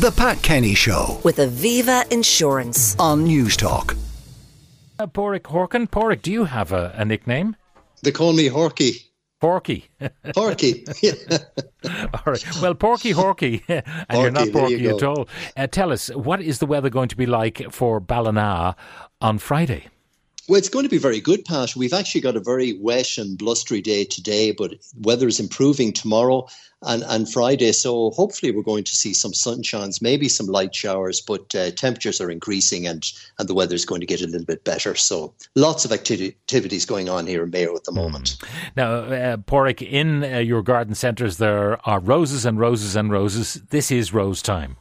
[0.00, 2.96] The Pat Kenny Show with Aviva Insurance.
[2.98, 3.98] on Newstalk.
[4.98, 5.90] Uh, Paraic Horkan.
[5.90, 7.54] Paraic, do you have a, a nickname?
[8.02, 9.04] They call me Horky.
[9.42, 9.90] Porky.
[10.24, 10.88] Horky.
[11.02, 11.12] Yeah.
[12.14, 12.44] all right.
[12.62, 15.28] Well, Porky Horky, and you're not there Porky you at all.
[15.54, 18.76] Uh, tell us, what is the weather going to be like for Ballina
[19.20, 19.88] on Friday?
[20.50, 21.76] Well, it's going to be very good, Pat.
[21.76, 26.48] We've actually got a very wet and blustery day today, but weather is improving tomorrow
[26.82, 27.70] and, and Friday.
[27.70, 32.20] So hopefully we're going to see some sunshines, maybe some light showers, but uh, temperatures
[32.20, 34.96] are increasing and, and the weather is going to get a little bit better.
[34.96, 38.36] So lots of activities going on here in Mayo at the moment.
[38.74, 39.36] Now, uh,
[39.82, 43.62] in uh, your garden centres, there are roses and roses and roses.
[43.70, 44.78] This is rose time.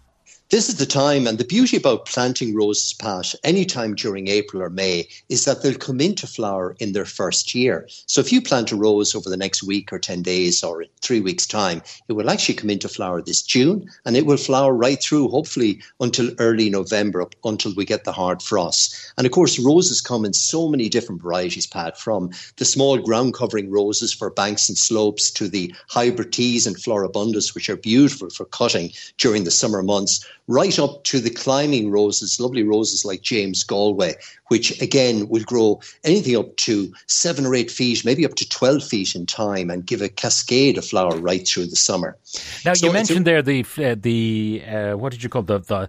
[0.52, 4.72] This is the time, and the beauty about planting roses, Pat, anytime during April or
[4.72, 7.88] May, is that they'll come into flower in their first year.
[8.08, 11.20] So if you plant a rose over the next week or 10 days or three
[11.20, 15.00] weeks' time, it will actually come into flower this June and it will flower right
[15.00, 18.96] through, hopefully, until early November, until we get the hard frost.
[19.20, 23.36] And of course, roses come in so many different varieties, Pat, from the small ground
[23.36, 28.32] covering roses for banks and slopes to the hybrid teas and floribundas, which are beautiful
[28.32, 33.22] for cutting during the summer months right up to the climbing roses, lovely roses like
[33.22, 34.16] James Galway,
[34.48, 38.84] which again will grow anything up to seven or eight feet, maybe up to 12
[38.84, 42.18] feet in time and give a cascade of flower right through the summer.
[42.66, 45.44] Now, So you it's a- mentioned there the uh, the uh, what did you call
[45.44, 45.88] the the uh,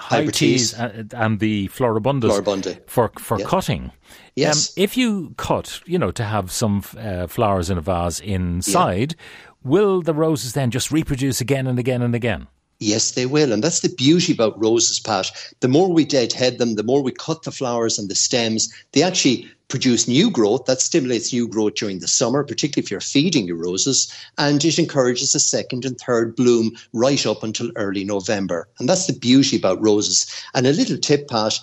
[0.00, 2.78] high Hybrid teas and, and the floribundas Floribunda.
[2.86, 3.46] for for Yeah.
[3.46, 3.92] cutting.
[4.34, 4.70] Yes.
[4.70, 9.14] Um, if you cut, you know, to have some uh, flowers in a vase inside,
[9.62, 12.46] will the roses then just reproduce again and again and again?
[12.82, 13.52] Yes, they will.
[13.52, 15.30] And that's the beauty about roses, Pat.
[15.60, 19.02] The more we deadhead them, the more we cut the flowers and the stems, they
[19.02, 20.64] actually produce new growth.
[20.64, 24.10] That stimulates new growth during the summer, particularly if you're feeding your roses.
[24.38, 28.66] And it encourages a second and third bloom right up until early November.
[28.78, 30.26] And that's the beauty about roses.
[30.54, 31.60] And a little tip, Pat.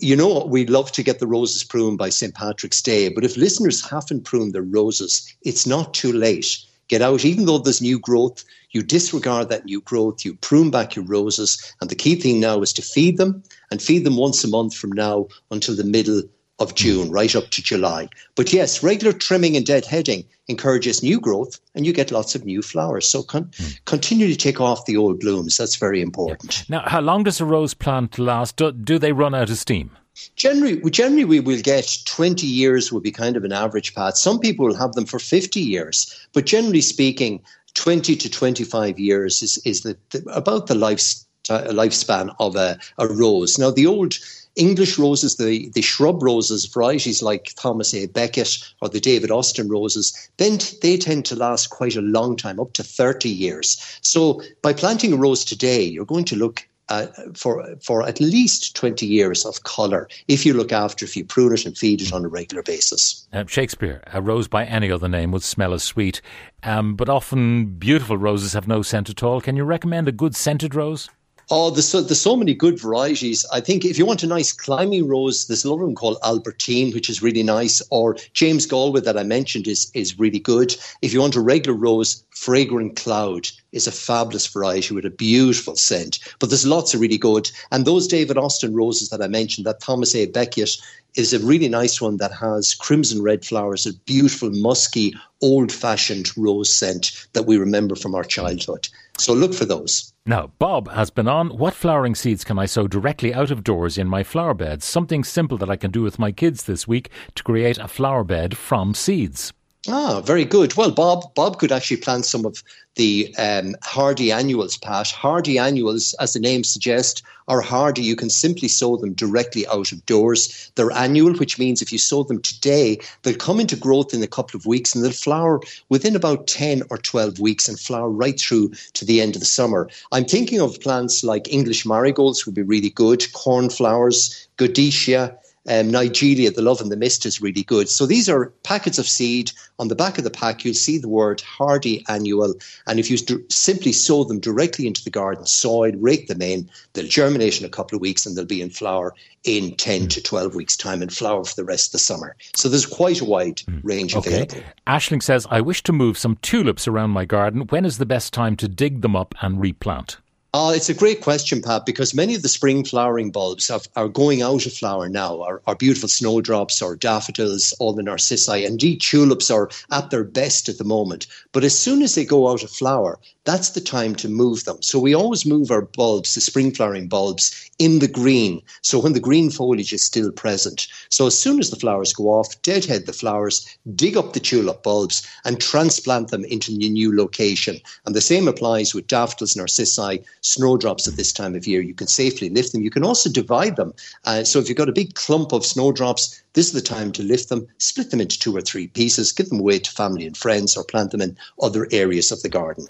[0.00, 2.34] You know, we love to get the roses pruned by St.
[2.34, 6.58] Patrick's Day, but if listeners haven't pruned their roses, it's not too late
[6.90, 10.94] get out, even though there's new growth, you disregard that new growth, you prune back
[10.94, 11.74] your roses.
[11.80, 14.74] And the key thing now is to feed them and feed them once a month
[14.74, 16.22] from now until the middle
[16.60, 18.08] of June, right up to July.
[18.36, 22.60] But yes, regular trimming and deadheading encourages new growth and you get lots of new
[22.60, 23.08] flowers.
[23.08, 23.68] So con- hmm.
[23.86, 25.56] continue to take off the old blooms.
[25.56, 26.68] That's very important.
[26.68, 28.56] Now, how long does a rose plant last?
[28.56, 29.90] Do, do they run out of steam?
[30.36, 34.18] Generally, generally we will get 20 years would be kind of an average Pat.
[34.18, 37.40] Some people will have them for 50 years, but generally speaking,
[37.74, 41.14] 20 to 25 years is, is the, the, about the life,
[41.48, 43.58] uh, lifespan of a, a rose.
[43.58, 44.18] Now, the old
[44.56, 48.06] English roses, the, the shrub roses, varieties like Thomas A.
[48.06, 52.58] Becket or the David Austin roses, then they tend to last quite a long time,
[52.58, 53.80] up to 30 years.
[54.02, 58.76] So by planting a rose today, you're going to look uh, for for at least
[58.76, 62.12] 20 years of colour if you look after, if you prune it and feed it
[62.12, 63.26] on a regular basis.
[63.32, 66.20] Uh, Shakespeare, a rose by any other name would smell as sweet,
[66.62, 69.40] um, but often beautiful roses have no scent at all.
[69.40, 71.08] Can you recommend a good scented rose?
[71.52, 73.44] Oh, there's so, there's so many good varieties.
[73.52, 77.10] I think if you want a nice climbing rose, there's another one called Albertine, which
[77.10, 80.76] is really nice, or James Galway that I mentioned is, is really good.
[81.02, 85.76] If you want a regular rose, Fragrant Cloud is a fabulous variety with a beautiful
[85.76, 86.18] scent.
[86.38, 87.50] But there's lots of really good.
[87.70, 90.26] And those David Austin roses that I mentioned, that Thomas A.
[90.26, 90.76] Becket,
[91.16, 96.30] is a really nice one that has crimson red flowers, a beautiful, musky, old fashioned
[96.36, 98.88] rose scent that we remember from our childhood.
[99.18, 100.12] So look for those.
[100.26, 101.48] Now, Bob has been on.
[101.58, 104.84] What flowering seeds can I sow directly out of doors in my flower beds?
[104.84, 108.22] Something simple that I can do with my kids this week to create a flower
[108.22, 109.52] bed from seeds.
[109.88, 110.76] Ah, very good.
[110.76, 112.62] Well, Bob, Bob could actually plant some of
[112.96, 115.08] the um, hardy annuals, Pat.
[115.08, 118.02] Hardy annuals, as the name suggests, are hardy.
[118.02, 120.70] You can simply sow them directly out of doors.
[120.74, 124.26] They're annual, which means if you sow them today, they'll come into growth in a
[124.26, 128.38] couple of weeks and they'll flower within about 10 or 12 weeks and flower right
[128.38, 129.88] through to the end of the summer.
[130.12, 135.38] I'm thinking of plants like English marigolds would be really good, cornflowers, godetia,
[135.68, 137.88] um, Nigella, the love and the mist is really good.
[137.88, 139.52] So these are packets of seed.
[139.78, 142.54] On the back of the pack, you'll see the word hardy annual.
[142.86, 146.68] And if you st- simply sow them directly into the garden soil, rake them in,
[146.94, 149.14] they'll germinate in a couple of weeks and they'll be in flower
[149.44, 152.36] in 10 to 12 weeks' time and flower for the rest of the summer.
[152.54, 154.30] So there's quite a wide range Okay.
[154.42, 154.62] available.
[154.86, 157.66] Ashling says, I wish to move some tulips around my garden.
[157.68, 160.18] When is the best time to dig them up and replant?
[160.52, 164.08] Uh, it's a great question, Pat, because many of the spring flowering bulbs have, are
[164.08, 165.40] going out of flower now.
[165.42, 170.68] Our, our beautiful snowdrops, our daffodils, all the narcissi, indeed tulips are at their best
[170.68, 171.28] at the moment.
[171.52, 174.82] But as soon as they go out of flower, that's the time to move them.
[174.82, 178.60] So we always move our bulbs, the spring flowering bulbs, in the green.
[178.82, 180.88] So when the green foliage is still present.
[181.10, 184.82] So as soon as the flowers go off, deadhead the flowers, dig up the tulip
[184.82, 187.80] bulbs, and transplant them into the new location.
[188.04, 191.80] And the same applies with daffodils, narcissi, snowdrops at this time of year.
[191.80, 192.82] You can safely lift them.
[192.82, 193.92] You can also divide them.
[194.24, 197.22] Uh, so if you've got a big clump of snowdrops, this is the time to
[197.22, 200.36] lift them, split them into two or three pieces, give them away to family and
[200.36, 202.86] friends, or plant them in other areas of the garden.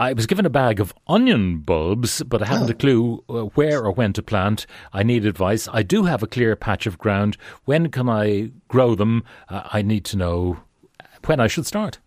[0.00, 2.70] I was given a bag of onion bulbs, but I haven't oh.
[2.70, 4.64] a clue uh, where or when to plant.
[4.92, 5.68] I need advice.
[5.72, 7.36] I do have a clear patch of ground.
[7.64, 9.24] When can I grow them?
[9.48, 10.58] Uh, I need to know
[11.26, 11.98] when I should start.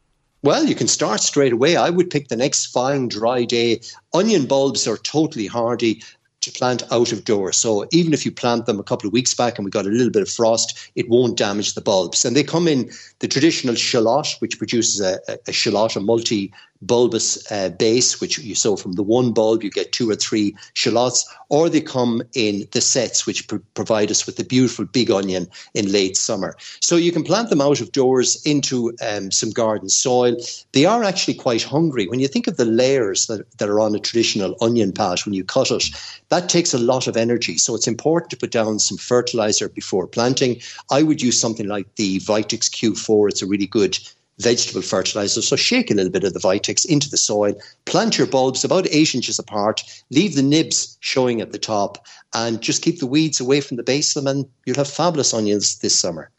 [0.43, 1.75] Well, you can start straight away.
[1.75, 3.81] I would pick the next fine dry day.
[4.11, 6.01] Onion bulbs are totally hardy
[6.41, 7.57] to plant out of doors.
[7.57, 9.89] So even if you plant them a couple of weeks back and we got a
[9.89, 12.25] little bit of frost, it won't damage the bulbs.
[12.25, 16.51] And they come in the traditional shallot, which produces a, a, shallot, a multi
[16.81, 20.55] bulbous uh, base, which you sow from the one bulb, you get two or three
[20.73, 25.11] shallots, or they come in the sets, which pr- provide us with the beautiful big
[25.11, 26.55] onion in late summer.
[26.79, 30.35] So you can plant them out of doors into um, some garden soil.
[30.71, 32.07] They are actually quite hungry.
[32.07, 35.33] When you think of the layers that, that are on a traditional onion patch when
[35.33, 35.83] you cut it,
[36.31, 37.57] that takes a lot of energy.
[37.57, 40.61] So it's important to put down some fertilizer before planting.
[40.89, 43.29] I would use something like the Vitax Q4.
[43.29, 43.99] It's a really good
[44.39, 45.41] vegetable fertilizer.
[45.41, 48.87] So shake a little bit of the Vitax into the soil, plant your bulbs about
[48.91, 53.41] eight inches apart, leave the nibs showing at the top, and just keep the weeds
[53.41, 56.31] away from the base of them, and you'll have fabulous onions this summer.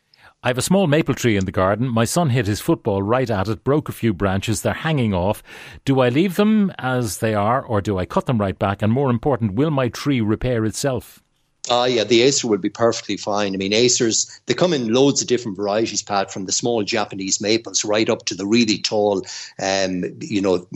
[0.45, 1.89] I have a small maple tree in the garden.
[1.89, 4.63] My son hit his football right at it, broke a few branches.
[4.63, 5.41] They're hanging off.
[5.85, 8.83] Do I leave them as they are, or do I cut them right back?
[8.83, 11.22] And more important, will my tree repair itself?
[11.71, 13.55] Ah, yeah, the Acer will be perfectly fine.
[13.55, 17.41] I mean, Acers, they come in loads of different varieties, Pat, from the small Japanese
[17.41, 19.25] maples right up to the really tall,
[19.61, 20.67] um, you know,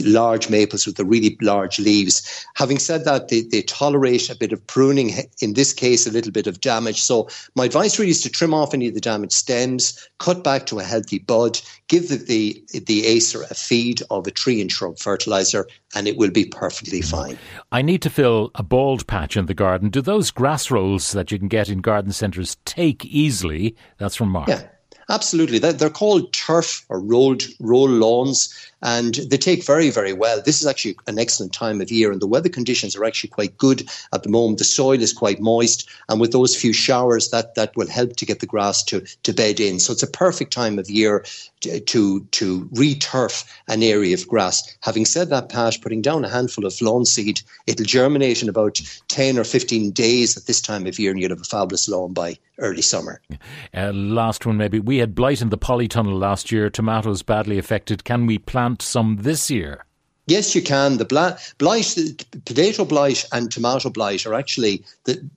[0.00, 2.44] large maples with the really large leaves.
[2.56, 6.32] Having said that, they, they tolerate a bit of pruning, in this case, a little
[6.32, 7.00] bit of damage.
[7.00, 10.66] So, my advice really is to trim off any of the damaged stems, cut back
[10.66, 14.70] to a healthy bud, give the, the, the Acer a feed of a tree and
[14.70, 17.38] shrub fertilizer, and it will be perfectly fine.
[17.70, 19.90] I need to fill a bald patch in the garden.
[19.90, 23.76] Do those grass rolls that you can get in garden centres take easily?
[23.98, 24.48] That's from Mark.
[24.48, 24.68] Yeah.
[25.08, 25.58] Absolutely.
[25.58, 30.42] They're called turf or rolled roll lawns, and they take very, very well.
[30.42, 33.56] This is actually an excellent time of year, and the weather conditions are actually quite
[33.58, 34.58] good at the moment.
[34.58, 38.26] The soil is quite moist, and with those few showers, that that will help to
[38.26, 39.78] get the grass to to bed in.
[39.80, 41.24] So it's a perfect time of year
[41.60, 44.76] to to, re-turf an area of grass.
[44.80, 48.80] Having said that, Pat, putting down a handful of lawn seed, it'll germinate in about
[49.08, 52.12] ten or fifteen days at this time of year, and you'll have a fabulous lawn
[52.12, 53.20] by early summer.
[53.74, 54.78] Uh, last one, maybe.
[54.78, 56.70] We had blight in the polytunnel last year.
[56.70, 58.04] Tomatoes badly affected.
[58.04, 59.84] Can we plant some this year?
[60.26, 60.96] Yes, you can.
[60.96, 65.28] The blight, potato blight and tomato blight are actually the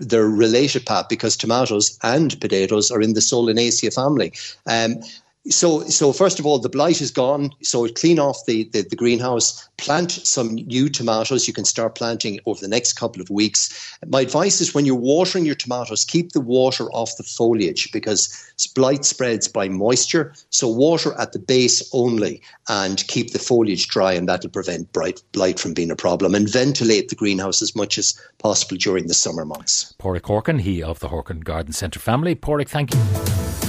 [0.00, 4.32] they're related, Pat, because tomatoes and potatoes are in the Solanaceae family.
[4.66, 5.00] Um,
[5.48, 7.50] so, so first of all, the blight is gone.
[7.62, 11.48] So clean off the, the, the, greenhouse, plant some new tomatoes.
[11.48, 13.96] You can start planting over the next couple of weeks.
[14.06, 18.28] My advice is when you're watering your tomatoes, keep the water off the foliage because
[18.74, 20.34] blight spreads by moisture.
[20.50, 25.22] So water at the base only and keep the foliage dry and that'll prevent bright,
[25.32, 29.14] blight from being a problem and ventilate the greenhouse as much as possible during the
[29.14, 29.94] summer months.
[29.98, 32.34] Paraic Horkan, he of the Horkan Garden Centre family.
[32.34, 33.49] Paraic, thank you.